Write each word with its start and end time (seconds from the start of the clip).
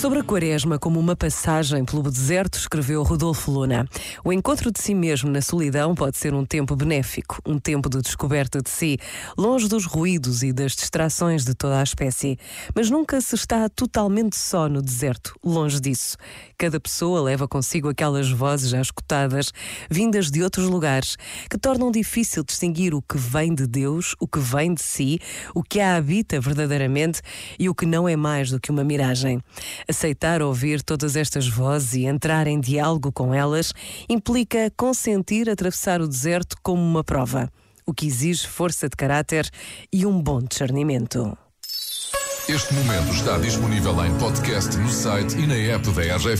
Sobre 0.00 0.20
a 0.20 0.24
quaresma 0.24 0.78
como 0.78 0.98
uma 0.98 1.14
passagem 1.14 1.84
pelo 1.84 2.10
deserto, 2.10 2.58
escreveu 2.58 3.02
Rodolfo 3.02 3.50
Luna. 3.50 3.86
O 4.24 4.32
encontro 4.32 4.72
de 4.72 4.80
si 4.80 4.94
mesmo 4.94 5.30
na 5.30 5.42
solidão 5.42 5.94
pode 5.94 6.16
ser 6.16 6.32
um 6.32 6.42
tempo 6.42 6.74
benéfico, 6.74 7.38
um 7.44 7.58
tempo 7.58 7.86
de 7.90 8.00
descoberta 8.00 8.62
de 8.62 8.70
si, 8.70 8.96
longe 9.36 9.68
dos 9.68 9.84
ruídos 9.84 10.42
e 10.42 10.54
das 10.54 10.72
distrações 10.72 11.44
de 11.44 11.54
toda 11.54 11.78
a 11.78 11.82
espécie. 11.82 12.38
Mas 12.74 12.88
nunca 12.88 13.20
se 13.20 13.34
está 13.34 13.68
totalmente 13.68 14.38
só 14.38 14.70
no 14.70 14.80
deserto, 14.80 15.34
longe 15.44 15.78
disso. 15.78 16.16
Cada 16.56 16.80
pessoa 16.80 17.20
leva 17.20 17.46
consigo 17.46 17.90
aquelas 17.90 18.30
vozes 18.30 18.70
já 18.70 18.80
escutadas, 18.80 19.52
vindas 19.90 20.30
de 20.30 20.42
outros 20.42 20.66
lugares, 20.66 21.18
que 21.50 21.58
tornam 21.58 21.90
difícil 21.90 22.42
distinguir 22.42 22.94
o 22.94 23.02
que 23.02 23.18
vem 23.18 23.54
de 23.54 23.66
Deus, 23.66 24.16
o 24.18 24.26
que 24.26 24.38
vem 24.38 24.72
de 24.72 24.80
si, 24.80 25.20
o 25.54 25.62
que 25.62 25.78
a 25.78 25.96
habita 25.96 26.40
verdadeiramente 26.40 27.20
e 27.58 27.68
o 27.68 27.74
que 27.74 27.84
não 27.84 28.08
é 28.08 28.16
mais 28.16 28.50
do 28.50 28.58
que 28.58 28.70
uma 28.70 28.82
miragem. 28.82 29.42
Aceitar 29.90 30.40
ouvir 30.40 30.82
todas 30.82 31.16
estas 31.16 31.48
vozes 31.48 31.94
e 31.94 32.04
entrar 32.04 32.46
em 32.46 32.60
diálogo 32.60 33.10
com 33.10 33.34
elas 33.34 33.72
implica 34.08 34.72
consentir 34.76 35.50
atravessar 35.50 36.00
o 36.00 36.06
deserto 36.06 36.56
como 36.62 36.80
uma 36.80 37.02
prova, 37.02 37.50
o 37.84 37.92
que 37.92 38.06
exige 38.06 38.46
força 38.46 38.88
de 38.88 38.94
caráter 38.94 39.50
e 39.92 40.06
um 40.06 40.22
bom 40.22 40.40
discernimento. 40.40 41.36
Este 42.48 42.72
momento 42.72 43.12
está 43.12 43.36
disponível 43.38 44.04
em 44.04 44.16
podcast 44.16 44.76
no 44.76 44.88
site 44.88 45.36
e 45.36 45.44
na 45.44 45.56
app 45.56 45.90
da 45.90 46.02
RGF. 46.14 46.38